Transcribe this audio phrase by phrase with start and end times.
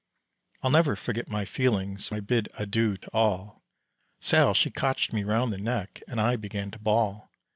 [0.63, 3.61] I'll never forget my feelings When I bid adieu to all.
[4.19, 7.29] Sal, she cotched me round the neck And I began to bawl.